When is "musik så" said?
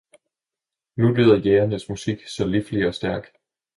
1.89-2.45